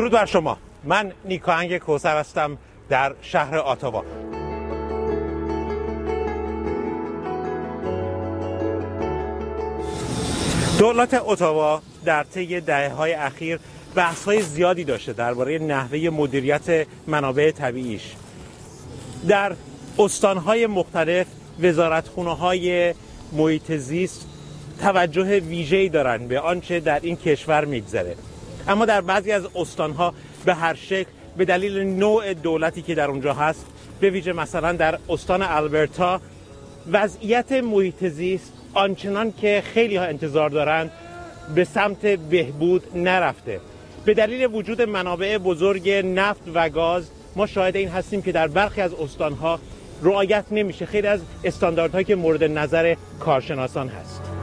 [0.00, 0.58] درود بر شما.
[0.84, 2.58] من نیکاهنگ کوسر هستم
[2.88, 4.04] در شهر آتاوا
[10.78, 13.58] دولت اتاوا در طی دهه های اخیر
[13.94, 18.02] بحث های زیادی داشته درباره نحوه مدیریت منابع طبیعیش.
[19.28, 19.52] در
[19.98, 21.26] استانهای مختلف
[21.62, 22.94] وزارتخونه های
[23.32, 24.26] محیط زیست
[24.82, 28.16] توجه ویژه‌ای دارند به آنچه در این کشور میگذره.
[28.68, 33.34] اما در بعضی از استانها به هر شکل به دلیل نوع دولتی که در اونجا
[33.34, 33.66] هست
[34.00, 36.20] به ویژه مثلا در استان البرتا
[36.92, 40.90] وضعیت محیط زیست آنچنان که خیلی ها انتظار دارند
[41.54, 43.60] به سمت بهبود نرفته.
[44.04, 48.80] به دلیل وجود منابع بزرگ نفت و گاز ما شاهد این هستیم که در برخی
[48.80, 49.58] از استانها
[50.02, 50.86] رعایت نمیشه.
[50.86, 54.39] خیلی از استانداردهایی که مورد نظر کارشناسان هست.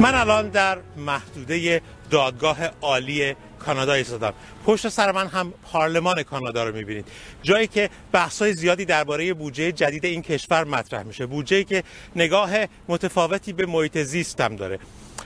[0.00, 4.32] من الان در محدوده دادگاه عالی کانادا ایستادم.
[4.66, 7.08] پشت سر من هم پارلمان کانادا رو می‌بینید.
[7.42, 11.26] جایی که بحث‌های زیادی درباره بودجه جدید این کشور مطرح میشه.
[11.26, 11.82] بودجه که
[12.16, 12.50] نگاه
[12.88, 14.78] متفاوتی به محیط زیست هم داره.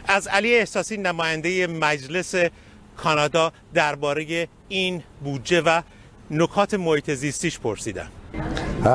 [0.08, 2.34] از علی احساسی نماینده مجلس
[2.96, 5.82] کانادا درباره این بودجه و
[6.30, 8.10] نکات محیط زیستیش پرسیدم.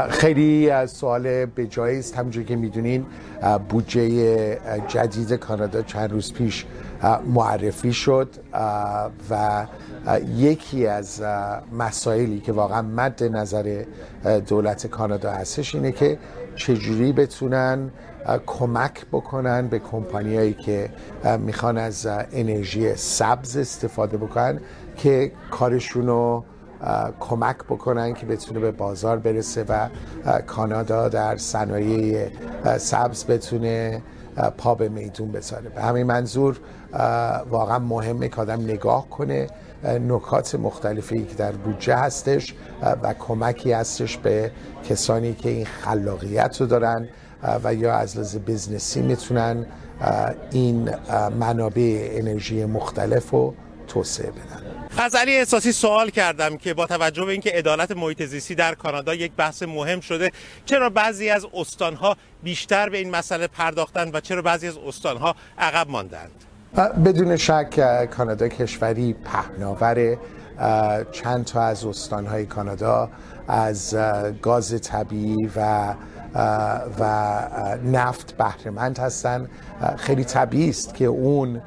[0.10, 2.18] خیلی سوال به جایی است.
[2.18, 3.06] همونجور که می‌دونین
[3.70, 6.66] بودجه جدید کانادا چند روز پیش
[7.34, 8.30] معرفی شد
[9.30, 9.66] و
[10.38, 11.22] یکی از
[11.78, 13.84] مسائلی که واقعا مد نظر
[14.48, 16.18] دولت کانادا هستش اینه که
[16.56, 17.92] چجوری بتونن
[18.46, 20.90] کمک بکنن به کمپانیایی که
[21.40, 24.60] می‌خوان از انرژی سبز استفاده بکنن
[24.98, 26.44] که کارشون رو
[27.20, 29.90] کمک بکنن که بتونه به بازار برسه و
[30.48, 32.28] کانادا در صنایع
[32.78, 34.02] سبز بتونه
[34.58, 35.70] پا به میدون بذاره.
[35.70, 36.60] به همین منظور
[37.50, 39.48] واقعا مهمه که آدم نگاه کنه
[39.84, 42.56] نکات مختلفی که در بودجه هستش
[43.04, 44.52] و کمکی هستش به
[44.90, 47.08] کسانی که این خلاقیت رو دارن
[47.64, 49.66] و یا از لحاظ بزنسی می‌تونن
[50.52, 50.90] این
[51.40, 53.54] منابع انرژی مختلف رو
[53.88, 54.83] توسعه بدن.
[54.98, 59.14] از علی احساسی سوال کردم که با توجه به اینکه عدالت محیط زیستی در کانادا
[59.14, 60.31] یک بحث مهم شده
[60.66, 65.90] چرا بعضی از استانها بیشتر به این مسئله پرداختند و چرا بعضی از استانها عقب
[65.90, 66.32] ماندند؟
[67.06, 70.18] بدون شک کانادا کشوری پهناور
[71.12, 73.09] چند تا از استانهای کانادا
[73.48, 73.96] از
[74.42, 75.94] گاز طبیعی و
[77.00, 77.42] و
[77.84, 79.50] نفت بهرهمند هستند
[79.98, 81.62] خیلی طبیعی است که اون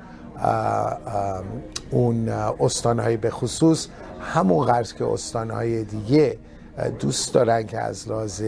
[1.90, 2.28] اون
[2.60, 3.86] استانهای به خصوص
[4.20, 6.38] همون قرض که استانهای دیگه
[6.98, 8.42] دوست دارن که از لحاظ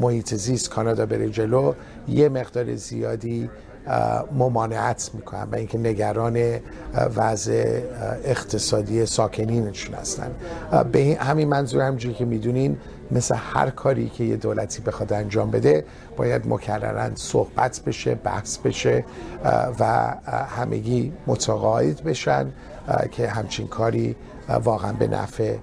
[0.00, 1.72] محیط زیست کانادا بره جلو
[2.08, 3.50] یه مقدار زیادی
[4.32, 6.60] ممانعت می‌کنن و اینکه نگران
[7.16, 7.80] وضع
[8.24, 10.30] اقتصادی ساکنینشون هستن.
[10.92, 12.76] به همین منظور همجوری که می‌دونین
[13.12, 15.84] مثل هر کاری که یه دولتی بخواد انجام بده
[16.16, 19.04] باید مکررن صحبت بشه بحث بشه
[19.80, 20.14] و
[20.56, 22.52] همگی متقاعد بشن
[23.12, 24.16] که همچین کاری
[24.48, 25.56] واقعا به نفع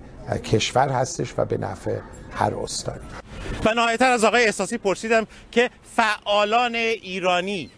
[0.44, 1.98] کشور هستش و به نفع
[2.32, 3.00] هر استانی.
[3.66, 7.70] و نهایتا از آقای احساسی پرسیدم که فعالان ایرانی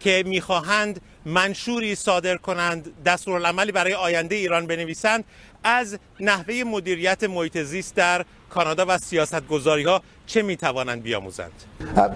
[0.00, 5.24] که می‌خواهند منشوری صادر کنند دستورالعملی برای آینده ایران بنویسند
[5.64, 11.52] از نحوه مدیریت محیط زیست در کانادا و سیاست گذاری ها چه می توانند بیاموزند؟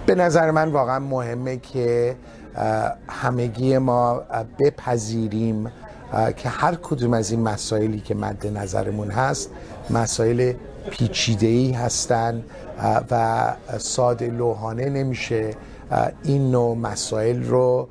[0.06, 2.16] به نظر من واقعا مهمه که
[3.08, 4.22] همگی ما
[4.58, 5.72] بپذیریم
[6.36, 9.50] که هر کدوم از این مسائلی که مد نظرمون هست
[9.90, 10.52] مسائل
[10.90, 12.44] پیچیده ای هستند
[13.10, 15.50] و ساده لوحانه نمیشه
[16.24, 17.88] این نوع مسائل رو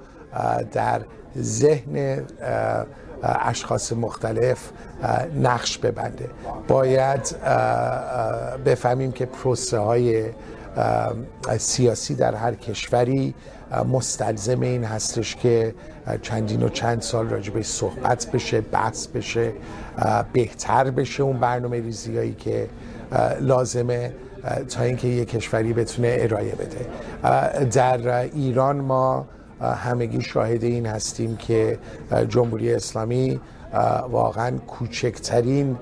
[0.71, 1.01] در
[1.41, 2.25] ذهن
[3.23, 4.71] اشخاص مختلف
[5.41, 6.29] نقش ببنده.
[6.67, 7.35] باید
[8.65, 10.25] بفهمیم که پروسه های
[11.57, 13.33] سیاسی در هر کشوری
[13.91, 15.75] مستلزم این هستش که
[16.21, 19.51] چندین و چند سال راجبه صحبت بشه بحث بشه
[20.33, 22.69] بهتر بشه اون برنامه ریزی هایی که
[23.41, 24.13] لازمه
[24.69, 26.85] تا اینکه یک کشوری بتونه ارائه بده.
[27.65, 29.25] در ایران ما
[29.61, 31.79] همگی شاهد این هستیم که
[32.29, 33.39] جمهوری اسلامی
[34.09, 35.77] واقعا کوچکترین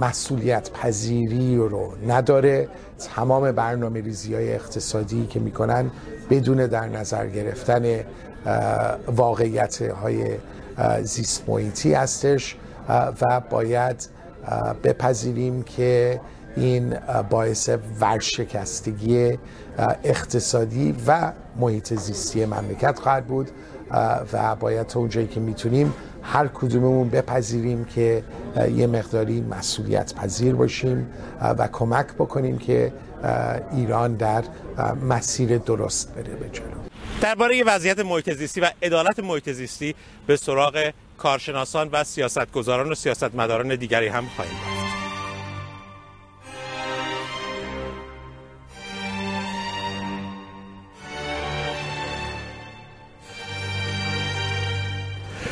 [0.00, 2.68] مسئولیت پذیری رو نداره.
[2.98, 5.90] تمام برنامه ریزی های اقتصادی که می‌کنن
[6.30, 8.00] بدون در نظر گرفتن
[9.06, 10.36] واقعیت های
[11.02, 12.56] زیست محیطی هستش.
[13.20, 14.08] و باید
[14.84, 16.20] بپذیریم که
[16.56, 16.96] این
[17.30, 17.70] باعث
[18.00, 19.38] ورشکستگی
[20.04, 23.50] اقتصادی و محیط زیستی مملکت خواهد بود.
[24.32, 28.24] و باید تا اونجایی که می‌تونیم هر کدوممون بپذیریم که
[28.74, 31.06] یه مقداری مسئولیت پذیر باشیم
[31.40, 32.92] و کمک بکنیم که
[33.72, 34.44] ایران در
[35.08, 36.66] مسیر درست بره به جلو.
[37.20, 39.94] درباره وضعیت محیط زیستی و عدالت محیط زیستی
[40.26, 44.75] به سراغ کارشناسان و سیاستگزاران و سیاستمداران دیگری هم خواهیم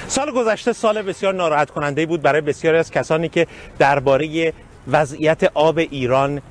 [0.09, 3.47] سال گذشته سال بسیار ناراحت کننده بود برای بسیاری از کسانی که
[3.79, 4.53] درباره
[4.89, 6.43] وضعیت آب ایران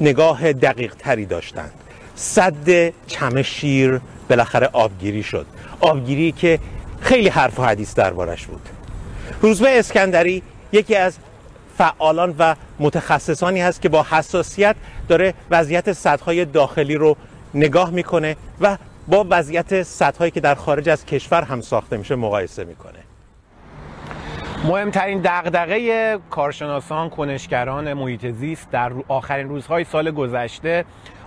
[0.00, 1.72] نگاه دقیق تری داشتند.
[2.16, 5.46] صد چمشیر بالاخره آبگیری شد.
[5.80, 6.58] آبگیری که
[7.00, 8.68] خیلی حرف و حدیث دربارش بود.
[9.42, 10.42] روزبه اسکندری
[10.72, 11.16] یکی از
[11.78, 14.76] فعالان و متخصصانی هست که با حساسیت
[15.08, 17.16] داره وضعیت سدهای داخلی رو
[17.54, 18.76] نگاه می‌کنه و
[19.08, 22.98] با وضعیت سدهایی که در خارج از کشور هم ساخته میشه مقایسه می‌کنه.
[24.64, 30.84] مهمترین دغدغه کارشناسان کنشگران محیط زیست در آخرین روزهای سال گذشته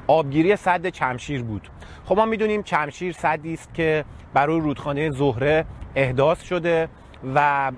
[0.08, 1.70] آبگیری صد چمشیر بود.
[2.06, 5.66] خب ما می‌دونیم چمشیر صدی است که برای رودخانه زهره
[5.96, 6.90] احداث شده
[7.36, 7.72] و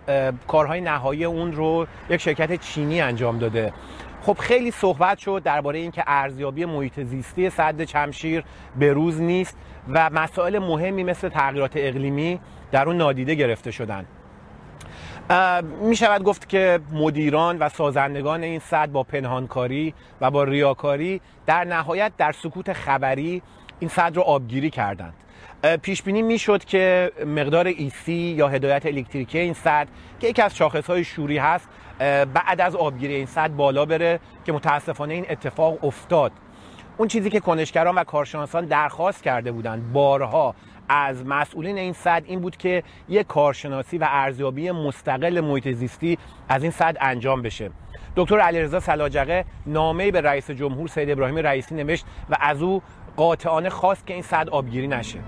[0.48, 3.74] کارهای نهایی اون رو یک شرکت چینی انجام داده.
[4.22, 8.44] خب خیلی صحبت شد درباره اینکه ارزیابی محیط زیستی صد چمشیر
[8.80, 9.58] به روز نیست
[9.90, 12.40] و مسائل مهمی مثل تغییرات اقلیمی
[12.72, 14.06] در اون نادیده گرفته شدن.
[15.82, 21.64] می شود گفت که مدیران و سازندگان این صد با پنهانکاری و با ریاکاری در
[21.64, 23.42] نهایت در سکوت خبری
[23.80, 25.14] این صد رو آبگیری کردند.
[25.82, 29.88] پیش بینی می‌شد که مقدار ایسی یا هدایت الکتریکی این صد
[30.20, 31.70] که یکی از شاخص های شوری هست
[32.34, 36.32] بعد از آبگیری این صد بالا بره که متاسفانه این اتفاق افتاد.
[36.98, 40.56] اون چیزی که کنشگران و کارشناسان درخواست کرده بودند بارها
[40.90, 46.18] از مسئولین این صد این بود که یک کارشناسی و ارزیابی مستقل محیط زیستی
[46.50, 47.72] از این صد انجام بشه.
[48.16, 52.82] دکتر علیرضا سلاجقه نامه‌ای به رئیس جمهور سید ابراهیم رئیسی نوشت و از او
[53.18, 55.20] قاطعانه خواست که این صد آبگیری نشه.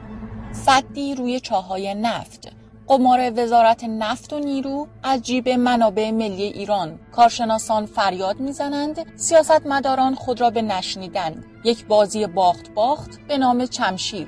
[0.54, 2.52] صدی روی چاهای نفت.
[2.88, 7.00] قمار وزارت نفت و نیرو از جیب منابع ملی ایران.
[7.12, 11.44] کارشناسان فریاد می‌زنند سیاستمداران خود را به نشنیدن.
[11.64, 14.28] یک بازی باخت باخت به نام چمشیر.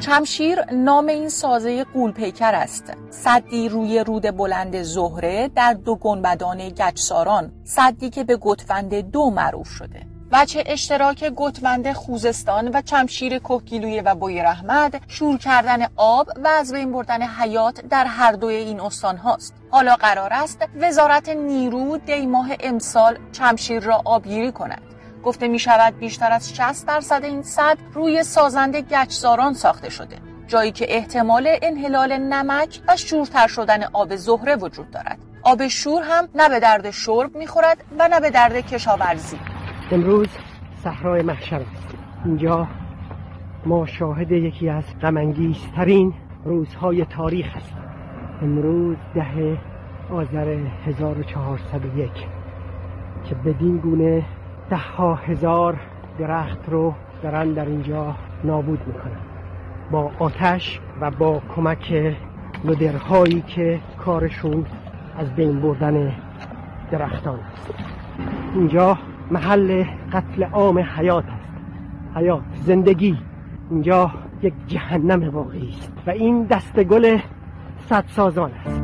[0.00, 2.92] چمشیر نام این سازه قولپیکر است.
[3.10, 7.52] صدی روی رود بلند زهره در دو گنبدان گچساران.
[7.64, 10.09] صدی که به گتفند دو معروف شده.
[10.32, 16.72] وچه اشتراک گتمند خوزستان و چمشیر کوکیلویه و بوی رحمد شور کردن آب و از
[16.72, 19.54] بین بردن حیات در هر دوی این استان هاست.
[19.70, 24.82] حالا قرار است وزارت نیرو دی ماه امسال چمشیر را آبگیری کند.
[25.24, 30.16] گفته می شود بیشتر از 60 درصد این صد روی سازند گچساران ساخته شده.
[30.46, 35.18] جایی که احتمال انحلال نمک و شورتر شدن آب زهره وجود دارد.
[35.42, 39.38] آب شور هم نه به درد شرب می‌خورد و نه به درد کشاورزی.
[39.92, 40.28] امروز
[40.76, 41.96] صحرای محشر است.
[42.24, 42.68] اینجا
[43.66, 47.82] ما شاهد یکی از غمانگیزترین روزهای تاریخ هستیم.
[48.42, 49.58] امروز ده
[50.10, 52.10] آذر 1401
[53.24, 54.24] که بدین گونه
[54.70, 55.80] ده ها هزار
[56.18, 59.20] درخت رو دارن در اینجا نابود می‌کنن.
[59.90, 62.16] با آتش و با کمک
[62.64, 64.66] لودرهایی که کارشون
[65.18, 66.12] از بین بردن
[66.90, 67.74] درختان است.
[68.54, 68.98] اینجا
[69.30, 72.16] محل قتل عام حیات است.
[72.16, 73.18] حیات زندگی.
[73.70, 74.10] اینجا
[74.42, 77.18] یک جهنم واقعی است و این دست گل
[77.88, 78.82] صد سازان است.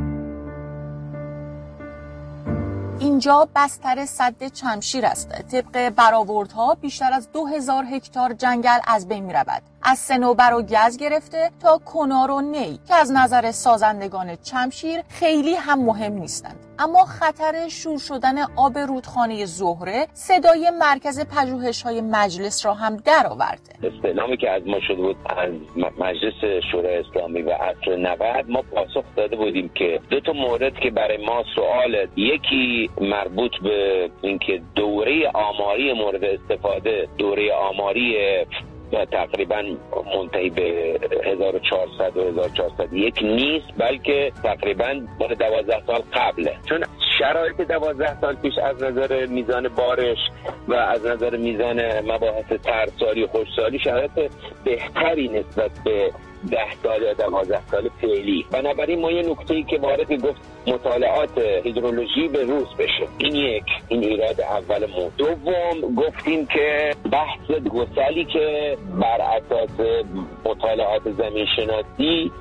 [2.98, 5.42] اینجا بستر صد چمشیر است.
[5.42, 10.62] طبق برآوردها بیشتر از دو هزار هکتار جنگل از بین می رود از سنوبر و
[10.62, 16.56] گز گرفته تا کنار و نی که از نظر سازندگان چمشیر خیلی هم مهم نیستند.
[16.78, 23.72] اما خطر شور شدن آب رودخانه زهره صدای مرکز پژوهش های مجلس را هم درآورده.
[23.82, 25.50] استعلامی که از ما شده بود از
[25.98, 30.90] مجلس شورای اسلامی و عصر 90 ما پاسخ داده بودیم که دو تا مورد که
[30.90, 38.16] برای ما سوال یکی مربوط به اینکه دوره آماری مورد استفاده دوره آماری
[39.12, 39.62] تقریبا
[40.16, 46.56] منتهی به 1400 و 1401 نیست بلکه تقریبا مال 12 سال قبله.
[46.68, 46.84] چون
[47.18, 50.18] شرایط 12 سال پیش از نظر میزان بارش
[50.68, 54.10] و از نظر میزان مباحث ترسالی و خوشسالی شرایط
[54.64, 56.12] بهتری نسبت به
[56.46, 58.46] ده سال یا دوازده سال فعلی.
[58.50, 63.08] بنابراین ما یه نکته ای که وارد گفت مطالعات هیدرولوژی به روز بشه.
[63.18, 69.86] این یک این ایراد اول مو دوم گفتیم که بحث گسلی که بر اساس
[70.44, 72.32] مطالعات زمین شناسی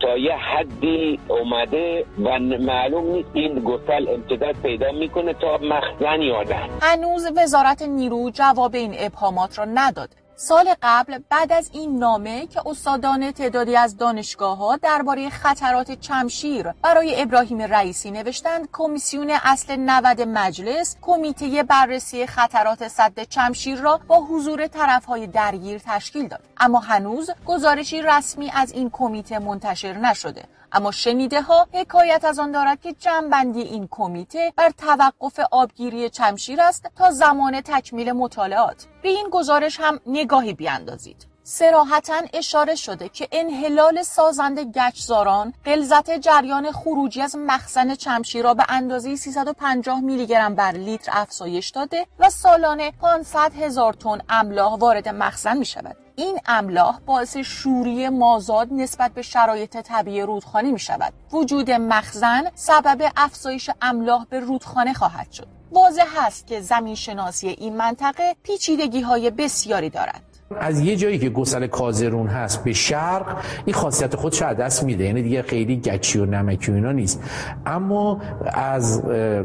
[0.00, 6.42] تا یه حدی اومده و معلوم نیست این گسل امتداد پیدا می‌کنه تا مخزن یا
[6.42, 6.68] نه.
[6.82, 12.62] هنوز وزارت نیرو جواب این ابهامات را نداده سال قبل بعد از این نامه که
[12.66, 20.20] استادان تعدادی از دانشگاه ها درباره خطرات چمشیر برای ابراهیم رئیسی نوشتند کمیسیون اصل 90
[20.20, 24.68] مجلس کمیته بررسی خطرات صد چمشیر را با حضور
[25.08, 26.40] های درگیر تشکیل داد.
[26.56, 30.44] اما هنوز گزارشی رسمی از این کمیته منتشر نشده.
[30.74, 36.60] اما شنیده ها حکایت از آن دارد که جمعبندی این کمیته بر توقف آبگیری چمشیر
[36.60, 43.28] است تا زمان تکمیل مطالعات به این گزارش هم نگاهی بیاندازید سراحتا اشاره شده که
[43.32, 50.54] انحلال سازند گچزاران غلظت جریان خروجی از مخزن چمشیر را به اندازه 350 میلی گرم
[50.54, 56.03] بر لیتر افزایش داده و سالانه 500 هزار تن املاح وارد مخزن می شود.
[56.16, 61.12] این املاح باعث شوری مازاد نسبت به شرایط طبیعی رودخانه می شود.
[61.32, 65.48] وجود مخزن سبب افزایش املاح به رودخانه خواهد شد.
[65.72, 70.33] واضح است که زمین شناسی این منطقه پیچیدگی های بسیاری دارد.
[70.60, 75.04] از یه جایی که گسل کازرون هست به شرق این خاصیت خودش از دست میده؟
[75.04, 77.22] یعنی دیگه خیلی گچی و نمکی و اینا نیست.
[77.66, 78.20] اما
[78.54, 79.02] از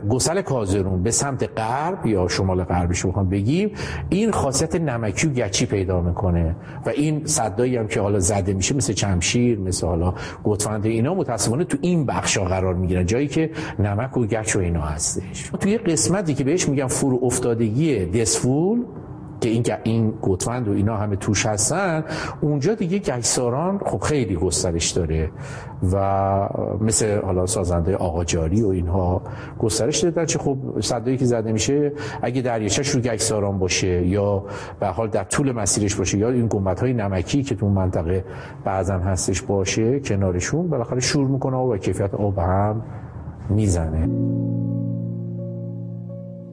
[0.10, 3.72] گسل کازرون به سمت غرب یا شمال غربش بخوام بگیم
[4.10, 8.76] این خاصیت نمکی و گچی پیدا می‌کنه و این صدایی هم که حالا زده میشه
[8.76, 10.14] مثل چمشیر مثل حالا
[10.44, 13.06] گوتفند اینا متاسفانه تو این بخشا قرار می‌گیرن.
[13.06, 15.52] جایی که نمک و گچ و اینا هستش.
[15.60, 18.86] توی قسمتی که بهش میگم فرو افتادگی دسفول
[19.42, 22.04] که این این گوتفند و اینا همه توش هستن
[22.42, 25.32] اونجا دیگه گچساران خب خیلی گسترش داره
[25.94, 26.50] و
[26.82, 29.22] مثل حالا سازنده آقاجاری و اینها
[29.60, 31.92] گسترش دادن چه خب صدایی که زده میشه
[32.22, 34.44] اگه دریاچه رو گچساران باشه یا
[34.80, 36.50] به حال در طول مسیرش باشه یا این
[36.82, 38.26] های نمکی که تو منطقه
[38.66, 42.84] بعضا هستش باشه کنارشون بالاخره شور می‌کنه و کیفیت آب هم
[43.50, 44.10] می‌زنه.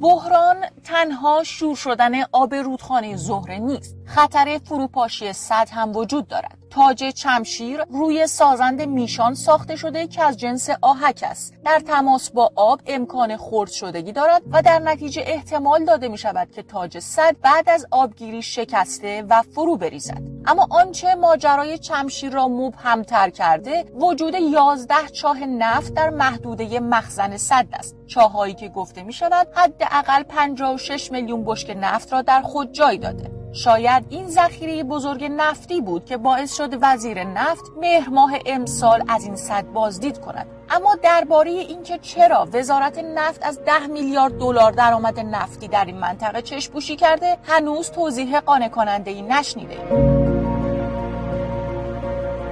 [0.00, 3.96] بحران تنها شور شدن آب رودخانه زهره نیست.
[4.06, 6.58] خطر فروپاشی صد هم وجود دارد.
[6.76, 11.54] تاج چمشیر روی سازند میشان ساخته شده که از جنس آهک است.
[11.64, 16.50] در تماس با آب امکان خرد شدگی دارد و در نتیجه احتمال داده می شود
[16.50, 20.22] که تاج صد بعد از آبگیری شکسته و فرو بریزد.
[20.46, 27.66] اما آنچه ماجرای چمشیر را مبهمتر کرده وجود یازده چاه نفت در محدوده مخزن صد
[27.72, 27.96] است.
[28.06, 33.35] چاهایی که گفته می شود حداقل 56 میلیون بشک نفت را در خود جای داده.
[33.56, 39.24] شاید این ذخیره بزرگ نفتی بود که باعث شد وزیر نفت مهر ماه امسال از
[39.24, 40.46] این صد بازدید کند.
[40.70, 46.42] اما درباره اینکه چرا وزارت نفت از ده میلیارد دلار درآمد نفتی در این منطقه
[46.42, 49.78] چشپوشی کرده هنوز توضیح قانع کننده ای نشنیده.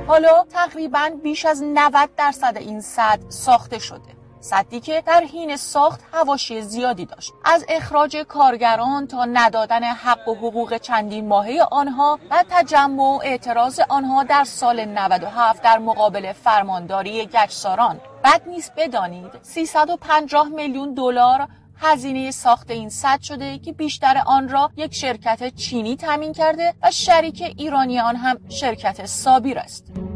[0.07, 4.24] حالا تقریبا بیش از 90 درصد این صد ساخته شده.
[4.45, 7.33] صدی که در حین ساخت هواشی زیادی داشت.
[7.45, 13.81] از اخراج کارگران تا ندادن حق و حقوق چندین ماهه آنها و تجمع و اعتراض
[13.89, 18.01] آنها در سال 97 در مقابل فرمانداری گچساران.
[18.25, 24.71] بد نیست بدانید 350 میلیون دلار هزینه ساخت این صد شده که بیشتر آن را
[24.77, 30.14] یک شرکت چینی تامین کرده و شریک ایرانی آن هم شرکت سابیر است.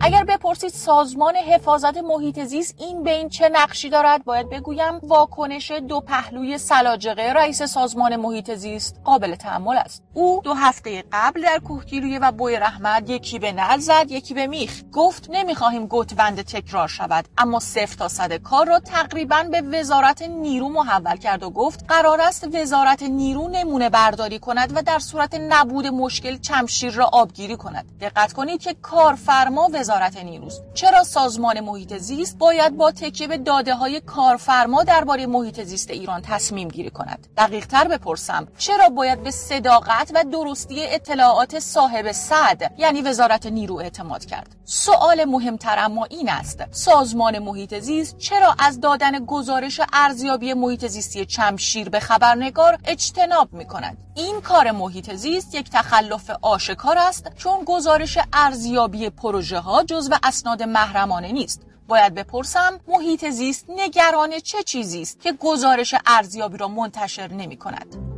[0.00, 6.00] اگر بپرسید سازمان حفاظت محیط زیست این بین چه نقشی دارد باید بگویم واکنش دو
[6.00, 10.02] پهلوی سلاجقه رئیس سازمان محیط زیست قابل تحمل است.
[10.14, 14.46] او دو هفته قبل در کوهگیرویه و بوی رحمت یکی به نل زد یکی به
[14.46, 14.82] میخ.
[14.92, 20.68] گفت نمی‌خواهیم گتوند تکرار شود اما صفر تا صد کار را تقریبا به وزارت نیرو
[20.68, 25.86] محول کرد و گفت قرار است وزارت نیرو نمونه برداری کند و در صورت نبود
[25.86, 27.98] مشکل چمشیر را آبگیری کند.
[28.00, 33.74] دقت کنید که کارفرما وزارت نیروست چرا سازمان محیط زیست باید با تکیه به داده
[33.74, 39.30] های کارفرما درباره محیط زیست ایران تصمیم گیری کند؟ دقیق تر بپرسم چرا باید به
[39.30, 46.28] صداقت و درستی اطلاعات صاحب صد یعنی وزارت نیرو اعتماد کرد؟ سوال مهمتر اما این
[46.28, 53.52] است سازمان محیط زیست چرا از دادن گزارش ارزیابی محیط زیستی چمشیر به خبرنگار اجتناب
[53.52, 59.75] می کند این کار محیط زیست یک تخلف آشکار است چون گزارش ارزیابی پروژه ها
[59.82, 61.62] جزو اسناد محرمانه نیست.
[61.88, 68.15] باید بپرسم محیط زیست نگران چه چیزی است که گزارش ارزیابی را منتشر نمی کند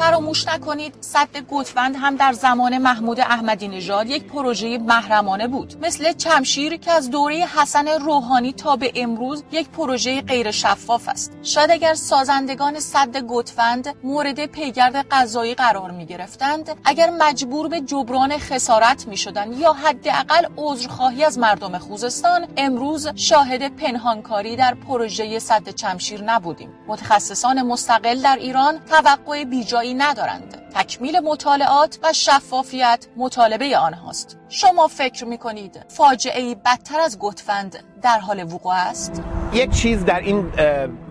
[0.00, 5.74] فراموش نکنید صد گتوند هم در زمان محمود احمدی نژاد یک پروژه محرمانه بود.
[5.82, 11.32] مثل چمشیر که از دوره حسن روحانی تا به امروز یک پروژه غیر شفاف است.
[11.42, 18.38] شاید اگر سازندگان صد گتوند مورد پیگرد قضایی قرار می گرفتند اگر مجبور به جبران
[18.38, 25.68] خسارت می شدن یا حداقل عذرخواهی از مردم خوزستان امروز شاهد پنهانکاری در پروژه صد
[25.68, 26.70] چمشیر نبودیم.
[26.88, 30.62] متخصصان مستقل در ایران توقع بیجایی ندارند.
[30.74, 34.38] تکمیل مطالعات و شفافیت مطالبه آنهاست.
[34.48, 40.04] شما فکر می کنید فاجعه ای بدتر از گتفند در حال وقوع است؟ یک چیز
[40.04, 40.52] در این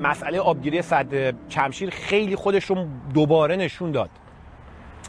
[0.01, 2.71] مسئله آبگیری صد چمشیر خیلی خودش
[3.13, 4.09] دوباره نشون داد.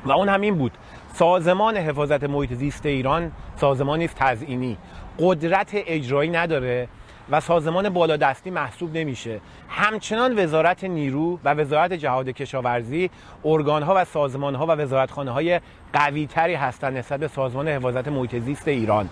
[0.04, 0.72] و اون همین بود.
[1.14, 4.78] سازمان حفاظت محیط زیست ایران سازمانی تزئینی.
[5.18, 6.88] قدرت اجرایی نداره.
[7.30, 9.40] و سازمان بالادستی محسوب نمیشه.
[9.68, 13.10] همچنان وزارت نیرو و وزارت جهاد کشاورزی
[13.44, 15.60] ارگانها و سازمانها و وزارتخانه های
[15.92, 19.08] قوی تری هستند نسبت به سازمان حفاظت محیط زیست ایران.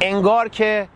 [0.00, 0.88] انگار که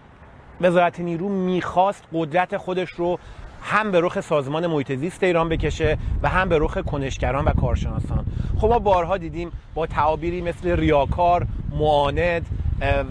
[0.61, 3.19] وزارت نیرو می‌خواست قدرت خودش رو
[3.65, 8.27] هم به رخ سازمان محیط زیست ایران بکشه و هم به رخ کنشگران و کارشناسان.
[8.59, 12.47] خب ما بارها دیدیم با تعابیری مثل ریاکار معاند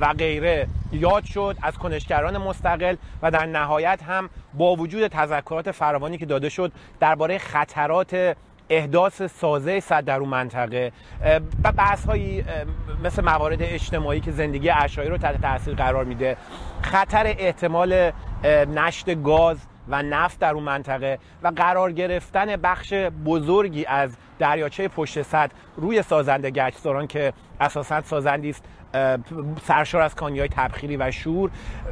[0.01, 6.17] و غیره یاد شد از کنشگران مستقل و در نهایت هم با وجود تذکرات فراوانی
[6.17, 8.35] که داده شد درباره خطرات
[8.69, 10.91] احداث سازه صد در اون منطقه
[11.63, 12.43] و بحث هایی
[13.03, 16.37] مثل موارد اجتماعی که زندگی اشایی رو تحت تاثیر قرار میده
[16.81, 18.11] خطر احتمال
[18.75, 22.93] نشت گاز و نفت در اون منطقه و قرار گرفتن بخش
[23.25, 28.63] بزرگی از دریاچه پشت سد روی سازنده گچساران که اساسا سازندی است
[29.63, 31.51] سرشار از کانی های تبخیری و شور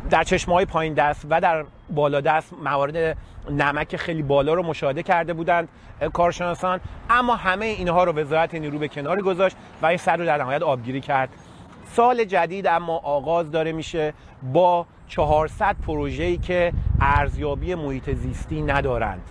[0.10, 3.18] در چشمه های پایین دست و در بالا دست موارد
[3.50, 5.70] نمک خیلی بالا رو مشاهده کرده بودند
[6.14, 6.80] کارشناسان.
[7.10, 10.62] اما همه اینها رو وزارت نیرو به کنار گذاشت و این سر رو در نهایت
[10.62, 11.30] آبگیری کرد.
[11.96, 14.14] سال جدید اما آغاز داره میشه
[14.54, 19.22] با 400 پروژه‌ای که ارزیابی محیط زیستی ندارند.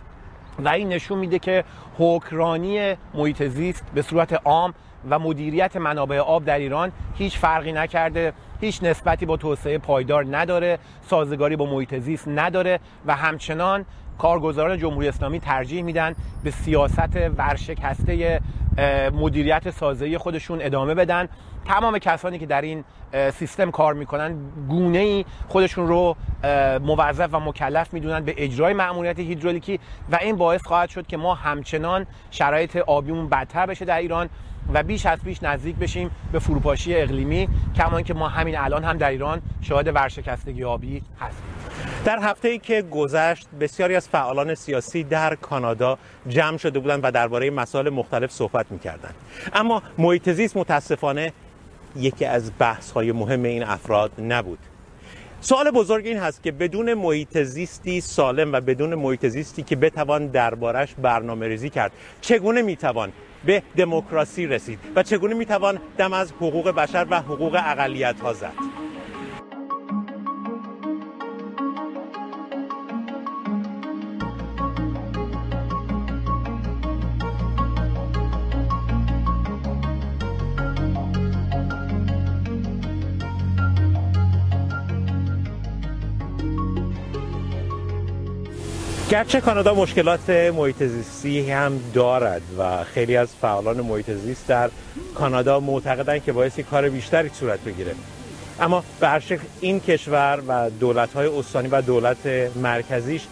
[0.64, 1.64] و این نشون میده که
[1.98, 4.74] حکرانی محیط زیست به صورت عام
[5.10, 10.78] و مدیریت منابع آب در ایران هیچ فرقی نکرده هیچ نسبتی با توسعه پایدار نداره
[11.02, 13.86] سازگاری با محیط زیست نداره و همچنان
[14.20, 18.40] کارگزاران جمهوری اسلامی ترجیح میدن به سیاست ورشکسته
[19.12, 21.28] مدیریت سازه خودشون ادامه بدن.
[21.64, 22.84] تمام کسانی که در این
[23.32, 24.34] سیستم کار می‌کنن
[24.68, 26.16] گونه ای خودشون رو
[26.80, 29.80] موظف و مکلف می‌دونن به اجرای مأموریت هیدرولیکی
[30.12, 34.28] و این باعث خواهد شد که ما همچنان شرایط آبیمون بدتر بشه در ایران
[34.74, 38.98] و بیش از پیش نزدیک بشیم به فروپاشی اقلیمی کما که ما همین الان هم
[38.98, 41.59] در ایران شاهد ورشکستگی آبی هستیم.
[42.04, 47.50] در هفته که گذشت بسیاری از فعالان سیاسی در کانادا جمع شده بودند و درباره
[47.50, 49.14] مسائل مختلف صحبت می‌کردند.
[49.52, 51.32] اما محیط زیست متاسفانه
[51.96, 54.58] یکی از بحث های مهم این افراد نبود.
[55.40, 60.26] سوال بزرگ این هست که بدون محیط زیستی سالم و بدون محیط زیستی که بتوان
[60.26, 63.12] دربارش برنامه ریزی کرد چگونه می‌توان
[63.44, 68.52] به دموکراسی رسید و چگونه می‌توان دم از حقوق بشر و حقوق اقلیت ها زد؟
[89.10, 94.70] گرچه کانادا مشکلات محیط زیستی هم دارد و خیلی از فعالان محیط زیست در
[95.14, 97.94] کانادا معتقدند که باعث کار بیشتری صورت بگیره.
[98.60, 103.22] اما به هر شکل این کشور و دولت‌های استانی و دولت مرکزیش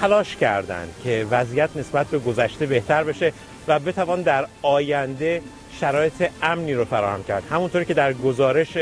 [0.00, 3.32] تلاش کردند که وضعیت نسبت به گذشته بهتر بشه
[3.68, 5.42] و بتوان در آینده
[5.80, 7.42] شرایط امنی رو فراهم کرد.
[7.50, 8.78] همونطوری که در گزارش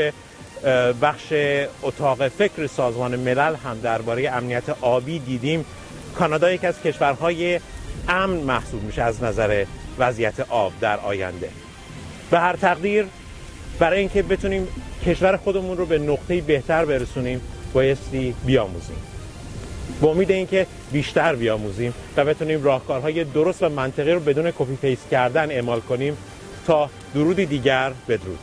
[1.01, 1.33] بخش
[1.83, 5.65] اتاق فکر سازمان ملل هم درباره امنیت آبی دیدیم.
[6.15, 7.59] کانادا یکی از کشورهای
[8.07, 9.65] امن محسوب میشه از نظر
[9.99, 11.49] وضعیت آب در آینده.
[12.31, 13.05] به هر تقدیر
[13.79, 14.67] برای اینکه بتونیم
[15.05, 17.41] کشور خودمون رو به نقطه بهتر برسونیم
[17.73, 18.97] بایستی بیاموزیم.
[20.01, 25.09] با امید اینکه بیشتر بیاموزیم و بتونیم راهکارهای درست و منطقی رو بدون copy paste
[25.09, 26.17] کردن اعمال کنیم
[26.67, 28.39] تا درودی دیگر بدرود.